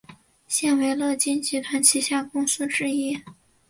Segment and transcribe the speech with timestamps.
[0.47, 3.19] 现为乐金集团旗下的公司之一。